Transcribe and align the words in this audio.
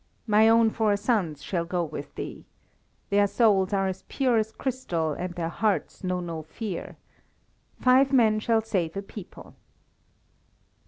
My 0.25 0.49
own 0.49 0.71
four 0.71 0.97
sons 0.97 1.43
shall 1.43 1.63
go 1.63 1.83
with 1.83 2.15
thee. 2.15 2.47
Their 3.11 3.27
souls 3.27 3.71
are 3.71 3.87
as 3.87 4.01
pure 4.09 4.37
as 4.37 4.51
crystal 4.51 5.11
and 5.13 5.35
their 5.35 5.47
hearts 5.49 6.03
know 6.03 6.19
no 6.19 6.41
fear. 6.41 6.97
Five 7.79 8.11
men 8.11 8.39
shall 8.39 8.61
save 8.61 8.97
a 8.97 9.03
people." 9.03 9.53